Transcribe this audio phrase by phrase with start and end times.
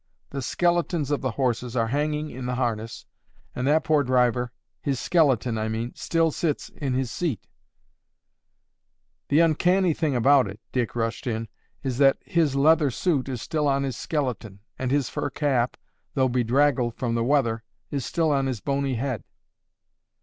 [0.31, 3.05] The skeletons of the horses are hanging in the harness
[3.53, 7.45] and that poor driver—his skeleton, I mean, still sits in his seat—"
[9.27, 11.49] "The uncanny thing about it," Dick rushed in,
[11.83, 15.77] "is that his leather suit is still on his skeleton, and his fur cap,
[16.15, 19.23] though bedraggled from the weather, is still on his bony head."